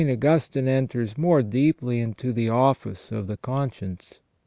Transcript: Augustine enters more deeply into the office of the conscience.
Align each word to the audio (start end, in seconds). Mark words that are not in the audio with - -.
Augustine 0.09 0.67
enters 0.67 1.15
more 1.15 1.43
deeply 1.43 1.99
into 1.99 2.33
the 2.33 2.49
office 2.49 3.11
of 3.11 3.27
the 3.27 3.37
conscience. 3.37 4.19